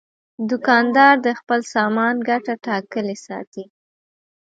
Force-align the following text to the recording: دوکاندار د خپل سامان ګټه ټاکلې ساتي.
دوکاندار 0.49 1.15
د 1.25 1.27
خپل 1.39 1.59
سامان 1.73 2.15
ګټه 2.29 2.53
ټاکلې 2.65 3.15
ساتي. 3.25 3.63